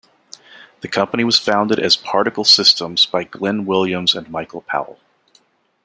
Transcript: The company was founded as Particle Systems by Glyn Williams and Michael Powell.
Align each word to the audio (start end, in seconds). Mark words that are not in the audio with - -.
The 0.79 0.87
company 0.87 1.23
was 1.23 1.37
founded 1.37 1.77
as 1.77 1.95
Particle 1.95 2.43
Systems 2.43 3.05
by 3.05 3.23
Glyn 3.23 3.67
Williams 3.67 4.15
and 4.15 4.27
Michael 4.31 4.61
Powell. 4.61 4.97